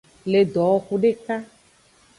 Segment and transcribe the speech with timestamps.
[0.31, 1.35] Le dowoxu deka.